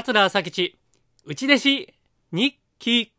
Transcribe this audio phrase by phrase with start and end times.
[0.00, 0.78] 桂朝吉
[1.24, 1.94] 内弟子
[2.30, 3.12] 日記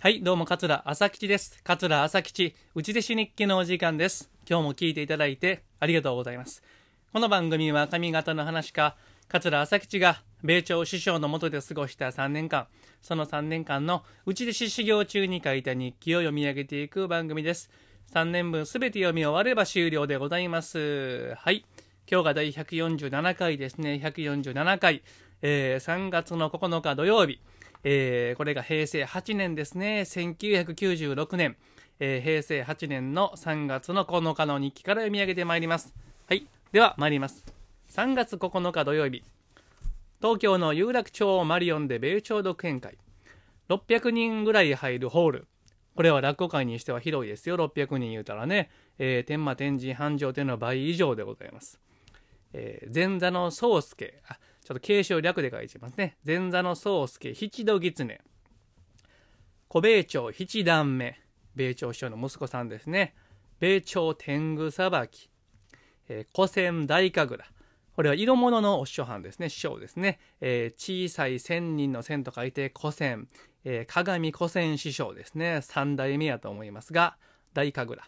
[0.00, 1.62] はい、どうも、桂朝吉です。
[1.62, 4.28] 桂朝吉、内弟子日記のお時間です。
[4.50, 6.64] 今日も聞いていただいてありがとうございます。
[7.12, 8.96] この番組は上方の話か、
[9.32, 12.66] 桂朝吉が米朝師匠の下で過ごした3年間、
[13.00, 17.70] その3年間の内弟子修行中に書いた日記を読み上げていく番組です。
[18.12, 21.32] 3年分すべて読み終われば終了でございます。
[21.36, 21.64] はい。
[22.06, 23.98] 今日が第147回ですね。
[24.04, 25.02] 147回。
[25.40, 27.40] えー3月の9日土曜日。
[27.84, 30.02] えーこれが平成8年ですね。
[30.02, 31.56] 1996年。
[32.00, 35.94] えー平成8年の3月の9日の日記から読み上げてまいります。
[36.28, 36.46] はい。
[36.70, 37.61] では参ります。
[37.94, 39.22] 3月9日土曜日。
[40.22, 42.96] 東京の有楽町マリオンで米朝独演会。
[43.68, 45.48] 600人ぐらい入るホール。
[45.94, 47.56] これは落語会にしては広いですよ。
[47.56, 48.70] 600人言うたらね。
[48.98, 51.78] えー天満天神繁盛店のは倍以上でございます。
[52.54, 54.22] えー前座の宗介。
[54.26, 56.16] あ、ちょっと継承略で書いてますね。
[56.26, 58.22] 前座の宗介、七度狐。
[59.68, 61.20] 小米朝七段目。
[61.54, 63.14] 米朝師匠の息子さんですね。
[63.60, 65.28] 米朝天狗さばき。
[66.08, 67.51] えー古仙大神楽。
[67.94, 69.48] これは色物のお師匠藩ですね。
[69.50, 70.18] 師匠ですね。
[70.40, 73.28] えー小さい千人の千と書いて古仙。
[73.64, 75.60] えー鏡古仙師匠ですね。
[75.62, 77.16] 三代目やと思いますが、
[77.52, 78.02] 大神楽。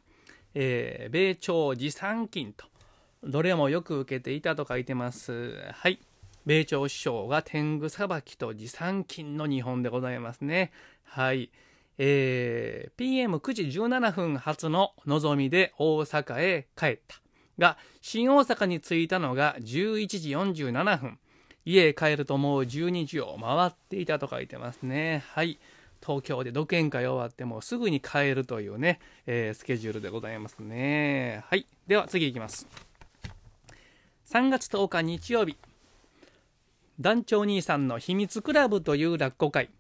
[0.55, 2.67] えー米朝持参金と。
[3.23, 5.59] どれもよく受けていたと書いてます。
[5.73, 5.98] はい。
[6.47, 10.73] 米朝師匠が天狗さばきと持参金の日本でございますね。
[11.05, 11.51] はい。
[11.98, 17.23] えー PM9 時17分発の望みで大阪へ帰った。
[17.59, 21.19] が、新大阪に着いたのが11時47分。
[21.65, 25.25] 家へ帰るともう12時を回っていたと書いてますね。
[25.29, 25.59] はい。
[26.05, 31.43] 東京で独演会終わってもすぐに帰るというね、えースケジュールでございますね。
[31.48, 31.67] はい。
[31.87, 32.69] では次いきます。
[34.31, 35.57] 3月10日日曜日。
[37.01, 39.70] 団長兄さんの秘密クラブという落語会。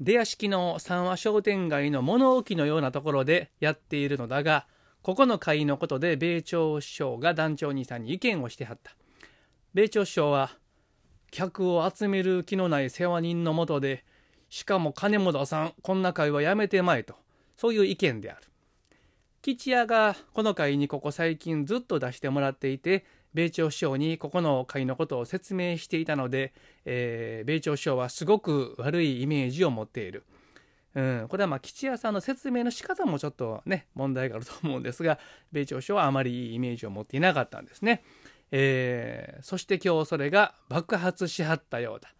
[0.00, 4.66] 出屋敷の三和商店街の物置のようなところでやっているのだが、
[5.02, 8.94] ここの会のことで米朝師匠が団長兄さんに意見をしてはった。
[9.74, 10.50] 米朝師匠は、
[11.30, 14.04] 客を集める気のない世話人のもとで、
[14.48, 17.14] しかも金も出さん、こんな会はやめてまえと、
[17.56, 18.42] そういう意見である。
[19.42, 23.04] 吉屋がこの会にここ最近ずっと出してもらっていて、
[23.34, 26.52] 米朝師匠にここの会のことを説明していたので、
[26.84, 30.24] えー米朝師匠はすごく悪いイメージを持っている。
[30.94, 35.18] うん、これはまあ吉屋さんの説明の仕方もちょっとね問題があると思うんですが
[35.52, 38.02] 米朝師匠はあまりいいイメージを持っていなかったんですね、
[38.50, 42.12] えーそして今日それが爆発しはったようだ。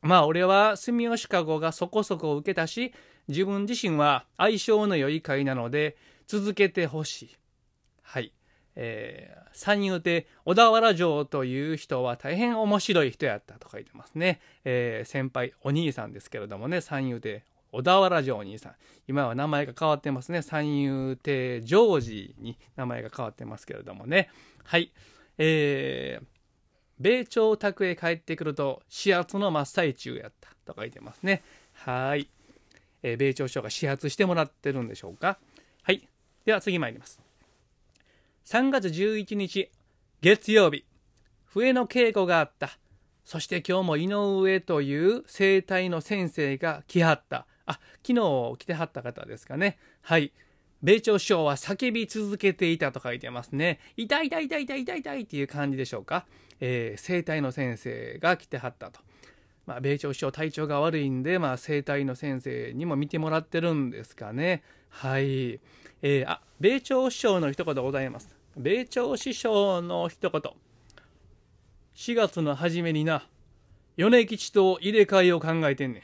[0.00, 2.92] まあ俺は住吉かごがそこそこ受けたし
[3.28, 7.36] 自分自身は相性の良い会なので続けてほしい。
[8.02, 8.32] はい。
[8.74, 18.74] えー三遊亭小田原城という人は大変面白い人やったと書いてますね、えー先輩お兄さんですけれどもね三遊亭小田原城兄さん。
[19.08, 20.42] 今は名前が変わってますね。
[20.42, 24.28] 三遊亭ジョージに名前が変わってますけれどもね。
[24.62, 24.92] はい。
[25.38, 26.26] えー
[27.00, 31.42] 米朝宅へ帰ってくると始発の真っ最中やったと書いてますね。
[31.72, 32.28] はい、
[33.02, 35.38] えー米朝首相が始発してもらってるんでしょうか。
[35.82, 36.06] はい。
[36.44, 37.20] では次参ります。
[38.44, 39.70] 3月11日
[40.20, 40.84] 月曜日。
[41.46, 42.78] 笛の稽古があった。
[43.24, 47.46] そして今日も井上という生体の先生が来はった。
[47.66, 50.32] あ昨日来てはった方ですかねはい
[50.82, 56.26] 米朝首相は叫び続けていたと書いてますね痛い痛い痛い痛い痛い痛いっていう感じでしょうか、
[56.60, 59.00] えー生体の先生が来てはったと
[59.66, 64.62] まあ、米朝首相体調が悪いんで、まあ、生体の先生にも見てもらってるんですかね。
[64.88, 65.60] はい。
[66.02, 68.34] えーあ、米朝首相の一言ございます。
[68.56, 70.42] 米朝首相の一言。
[71.94, 73.26] 4月の初めにな、
[73.96, 76.02] 米吉と入れ替えを考えてんねん。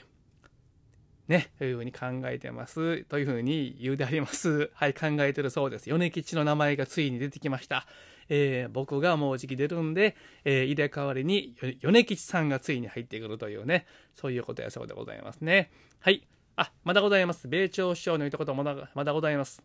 [1.29, 3.05] ね、というふうに考えてます。
[3.05, 4.71] というふうに言うであります。
[4.75, 5.91] はい、考えてるそうです。
[5.91, 7.87] 米吉の名前がついに出てきました。
[8.31, 15.71] えー僕がもうじき出るんで、えー入れ替わりに米吉さんがついに入ってくるというね、そういうことやそうでございますね。
[16.01, 16.27] はい。
[16.57, 17.47] あ、まだございます。
[17.47, 19.63] 米朝首相の言ったことまだまだございます。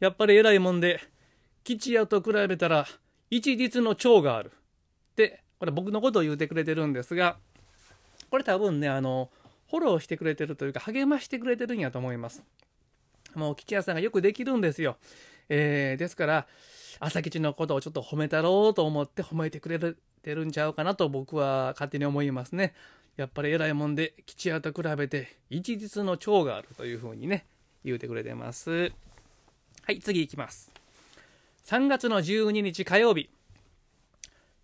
[0.00, 1.00] やっぱり偉いもんで、
[1.62, 2.86] 吉屋と比べたら
[3.30, 4.50] 一律の長がある。
[5.12, 7.36] って、これ僕のことを言うてくれてるんですが、
[8.30, 9.30] これ多分ね、あの、
[9.70, 12.42] フォローしてくれてるというか、励ましてくれてるんやと思います。
[13.34, 14.96] もう吉屋さんがよくできるんですよ。
[15.48, 16.46] えーですから、
[17.00, 22.74] 朝吉のことをちょっと褒めたろうと思って褒めてくれてるんちゃうかなと僕は勝手に思いますね。
[23.16, 27.46] やっぱり偉いもんで吉屋と比べて一日の長があるというふうにね
[27.84, 28.92] 言うてくれてます。
[29.82, 30.72] はい次いきます。
[31.66, 33.30] 3月の12日火曜日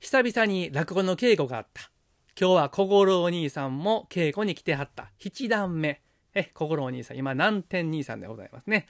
[0.01, 1.91] 久々に落語の稽古があった。
[2.37, 5.13] 今日は小五郎兄さんも稽古に来てはった。
[5.21, 6.01] 七段目。
[6.35, 8.89] え、小五郎兄さん、今南天兄さんでございますね。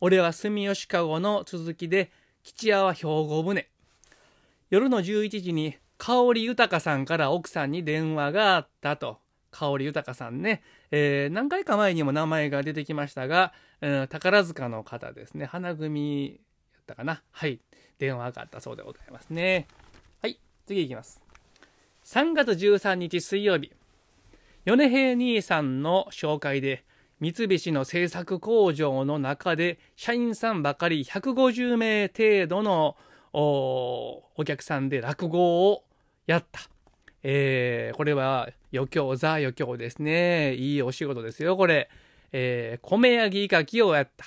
[0.00, 2.10] 俺は住吉籠の続きで、
[2.42, 3.66] 吉屋は兵庫船。
[4.70, 9.18] 夜の11時に香り豊さんから奥さんに電話があったと。
[9.50, 15.44] 香り豊さんね、えー、何回か前にも名前が出てきましたが、うん、宝塚の方ですね。
[15.44, 16.40] 花組
[16.72, 17.22] やったかな。
[17.30, 17.60] はい。
[17.98, 19.68] 電話があったそうでございますね。
[20.22, 20.40] はい。
[20.66, 21.29] 次いきます。
[22.12, 23.70] 3月13日水曜日。
[24.64, 26.84] 米平兄さんの紹介で、
[27.20, 32.96] 三菱の製作工場の中で社員さんばかり150名程度の
[33.32, 35.84] お客さんで落語を
[36.26, 36.62] やった。
[37.22, 40.54] えー、これは余興、ザ余興ですね。
[40.56, 41.88] いいお仕事ですよ、これ。
[42.32, 44.26] えー、米焼きかきをやった。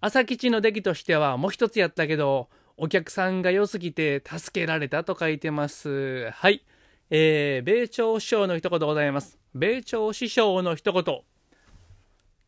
[0.00, 2.48] 朝吉の出来としてはもう一つやったけど、
[2.82, 6.30] お客さんが良すぎて助けられたと書いてます。
[6.30, 6.64] はい。
[7.10, 9.38] えー、米朝師匠の一言ございます。
[9.54, 11.04] 米朝師匠の一言。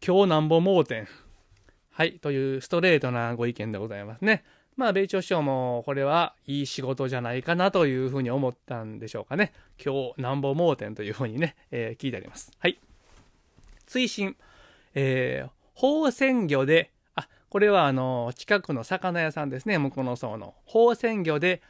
[0.03, 1.07] 今日なんぼ盲点。
[1.91, 4.43] はい、というストレートなご意見でございますね。
[4.75, 9.53] まあ、米朝師匠もこれはいい仕事じゃないかなというふうに思ったんでしょうかね。
[9.85, 12.51] 今日なんぼ盲点というふうにね、えー、聞いてあります。
[12.59, 12.79] はい。
[13.85, 14.35] 追伸。
[14.95, 16.91] えー、宝泉魚で、
[17.53, 20.55] これはあの、近くの魚屋さんですね、向こうの層の。
[20.65, 21.61] 宝泉魚で、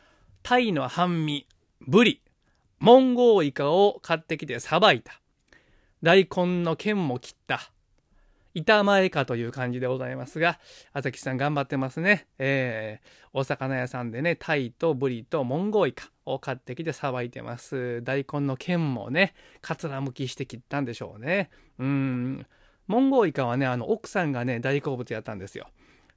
[0.45, 1.49] 鯛の半身、
[1.81, 2.23] ブリ、
[2.79, 5.21] モンゴウイカを買ってきてさばいた。
[6.01, 7.73] 大根の剣も切った。
[8.55, 10.61] 板前かという感じでございますが、
[10.93, 12.29] 朝木さん頑張ってますね。
[12.39, 18.05] えー、お魚屋さんでね、タイとブリとモンゴウイカを買ってきてさばいてます。
[18.05, 21.51] 大根の剣もね、かつらむきして切ったんでしょうね。
[21.81, 22.47] うん。
[22.87, 25.69] モンゴウイカはね、あの、奥さんがね、大好物やったんですよ。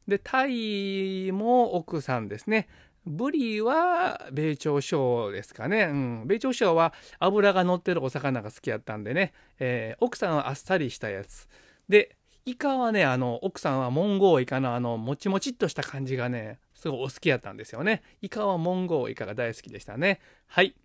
[0.08, 2.68] で、タイも奥さんですね。
[3.06, 5.84] ブリは米朝賞ですかね。
[5.84, 6.24] うん。
[6.26, 9.34] 米朝賞は脂が乗ってるお魚が好きやったんでね。
[9.60, 11.48] えー、奥さんはあっさりしたやつ。
[11.88, 12.16] で、
[12.46, 18.02] イカはね、あの、奥さんはモンゴウイカのあの、もちもちっとした感じがね、すごいお好きやったんですよね。
[18.22, 20.20] イカはモンゴウイカが大好きでしたね。
[20.48, 20.76] はい。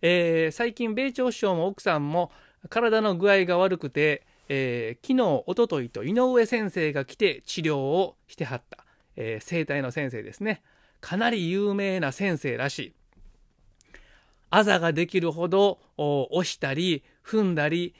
[0.00, 2.30] えー、最近、米朝首相も奥さんも
[2.68, 8.84] 体の具合が悪くて、えー、昨日、おとといと井上先生が来て治療をしてはった、
[9.16, 10.62] えー、生体の先生ですね。
[11.00, 12.94] かなり有名な先生らしい。
[14.50, 17.92] あざができるほど押したり踏んだり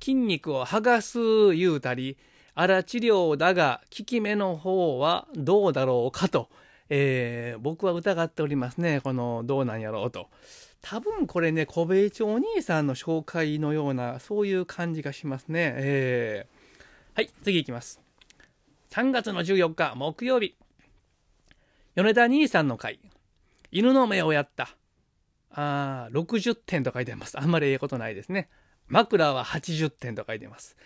[0.00, 2.16] 筋肉を剥がす言うたり
[2.56, 6.48] 荒治療だが効き目の方はどうだろうかと、
[6.88, 10.28] えー、僕は疑っておりますねこのどうなんやろうと
[10.88, 18.00] 多分これね小米町お兄さんの紹介のようなそういう感じがしますね、えー、はい次いきます。
[18.92, 20.54] 3月の14日木曜日。
[21.96, 23.00] 米田兄さんの回
[23.72, 24.76] 犬の目をやった。
[25.50, 27.36] あ60点と書いてます。
[27.36, 28.48] あんまりええことないですね。
[28.86, 30.76] 枕は80点と書いてます。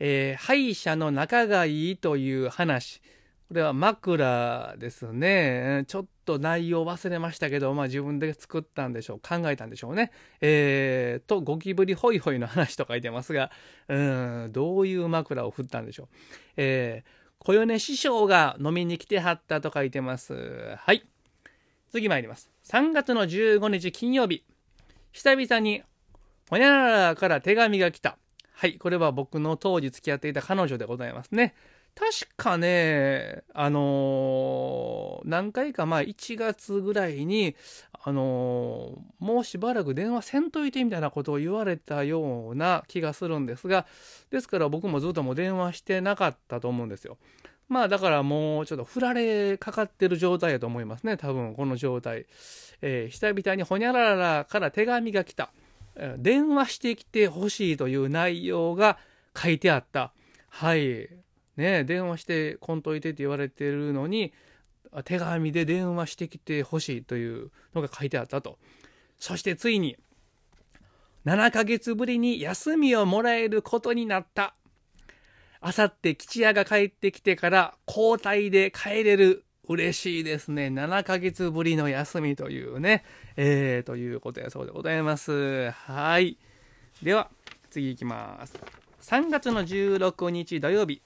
[0.00, 3.00] えー、歯医者の仲がいいという話。
[3.48, 5.84] これは枕ですね。
[5.86, 9.20] ちょっと内容忘れましたけど、まあ自分で作ったんでしょう。
[9.20, 10.10] 考えたんでしょうね。
[10.40, 13.52] えー、と、ゴキブリホイホイの話と書いてますが、
[13.86, 16.08] うん、どういう枕を振ったんでしょう。
[16.56, 20.76] えー、小米師匠が飲みに来てはったと書いてます。
[20.78, 21.06] はい。
[21.92, 22.50] 次参ります。
[22.64, 24.42] 3月の15日金曜日。
[25.12, 25.84] 久々に、
[26.50, 28.18] ほにゃららから手紙が来た。
[28.54, 31.54] はい、これは僕の当時付き合っていた彼女でございますね。
[31.98, 37.56] 確かね、あのー、何回か前、1月ぐらいに、
[38.04, 43.86] あのー、もうしばらく電話せんといてみたいなことを言われたような気がするんですが、
[44.30, 47.16] ですから僕もずっともう電話してなかったと思うんですよ。
[47.70, 52.26] まあだからもうちょっと振られかかってる状態やと思いますね、多分この状態。
[52.82, 55.50] えー、久々にほにゃららから手紙が来た。
[56.18, 58.98] 電話してきてほしいという内容が
[59.34, 60.12] 書いてあった。
[60.50, 61.08] はい。
[61.56, 64.32] ね電話してこんといてって言われてるのに、
[65.04, 68.58] 手紙で電話してきてほしいというのが書いてあったと。
[69.18, 69.96] そしてついに、
[71.24, 74.54] 7ヶ月ぶりに休みをもらえることになった。
[75.60, 80.68] あさって吉屋が帰ってきてから交代で帰れる嬉しいですね。
[80.68, 83.04] 7ヶ月ぶりの休みというね、
[83.36, 85.70] えー、ということやそうでございます。
[85.70, 86.38] はい。
[87.02, 87.30] では、
[87.70, 88.54] 次いきます。
[89.02, 91.02] 3月の16日土曜日、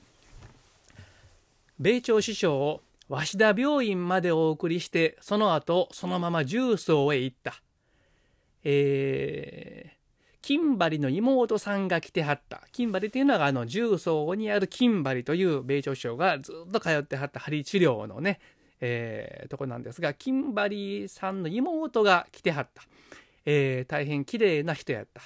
[1.80, 7.54] 米朝師匠を鷲田病院までお送りしてその後そのまま重曹へ行った。
[8.62, 12.60] えー、金張の妹さんが来てはった。
[12.70, 18.40] 金張というのはあの重曹にある金張という米朝首相がずっと通ってはった針治療のね、
[18.82, 22.82] えー、とこなんですが金張さんの妹が来てはった、
[23.46, 25.22] えー、大変綺麗な人やった。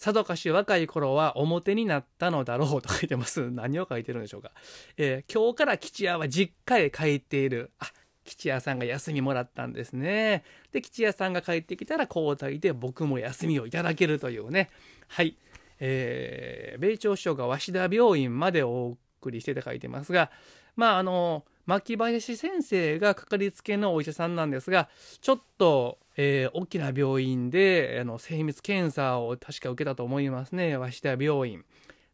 [0.00, 3.48] さぞかし若い頃は表になったのだろうと書いてます。
[3.52, 4.50] 何を書いてるんでしょうか。
[4.96, 7.70] えー、今日から吉屋は実家へ帰っている。
[7.78, 7.92] あ、
[8.24, 10.42] 吉屋さんが休みもらったんですね。
[10.72, 14.70] で、吉屋さんが帰ってきたら交代で僕も休みをいただけるというね。
[15.06, 15.36] はい。
[15.80, 20.30] えー、米朝首相が鷲田病院までお送りしてて書いてますが、
[20.76, 24.88] まあ、あの、牧林先生がかかりつけのお医者さんなんですが、
[25.20, 31.64] ちょっと、えー、大きな病院であの精密検査を確か受けたと思いますね、鷲田病院。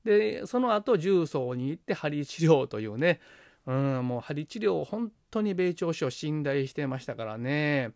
[0.05, 3.19] で、その後、重曹に行って針治療というね、
[3.65, 7.93] うん、もう針治療を、本当に米朝首相信頼してましたからね。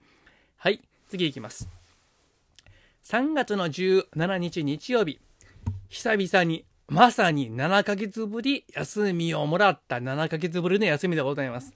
[0.56, 1.68] はい、次いきます。
[3.04, 5.20] 3月の17日日曜日、
[5.90, 11.72] 久々にまさに7ヶ月ぶり休みをもらった7ヶ月ぶりの休みでございます。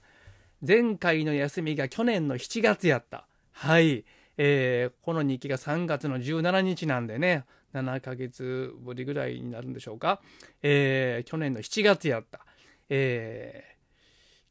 [0.61, 3.25] 前回の休みが去年の7月やった。
[3.53, 4.03] はい。
[4.37, 10.19] えー、この日記が3月の17日なんでね、7ヶ月ぶりぐらいになるんでしょうか。
[10.61, 12.45] えー、去年の7月やった。
[12.89, 13.63] え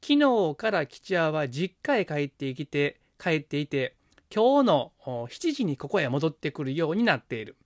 [0.01, 3.97] ー、昨日から吉屋は実家へ帰ってきて、帰っていて、
[4.35, 7.59] 今日の7時にここへ戻ってくるようになっている。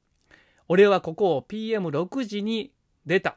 [0.66, 2.72] 俺はここを PM6 時に
[3.08, 3.36] 出た。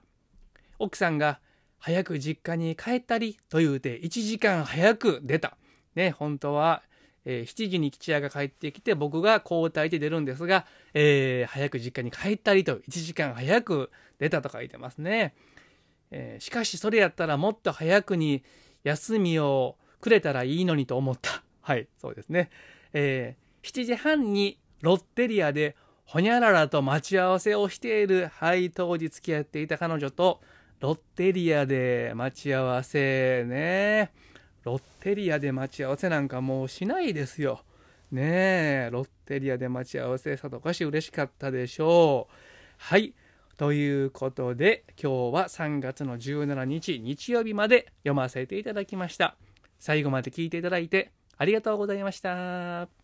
[0.78, 1.40] 奥さんが、
[1.82, 5.58] 早く実家に帰ったりと言うて1時間早く出た。
[5.96, 6.84] ね、本当は、
[7.26, 15.34] えー、7時に吉屋が帰ってきて僕が交代で出るんですが、えー、早く実家に帰ったりと1時間早く出たと書いてますね。
[16.12, 18.44] えー、しかしそれやったらもっと早くに
[18.84, 21.44] 休みをくれたらいいのにと思った。
[21.62, 22.52] はい、そうですね。
[22.94, 25.76] え7時半にロッテリアで
[26.12, 30.42] ほにゃららと待ち合わせをしている、はい、当時付き合っていた彼女と、
[30.82, 34.12] ロッテリアで待ち合わせね。
[34.66, 37.62] ロッテリアで待ち合わせなんかもうしないですよ。
[38.12, 38.24] ね
[38.88, 42.34] え、ロッテリアで待ち合わせさとかし嬉しかったでしょう。
[42.78, 43.14] はい。
[43.56, 49.38] ということで、今日は3月の17日日曜日まで読ませていただきました。
[49.80, 53.01] 最後まで聞いていただいてありがとうございました。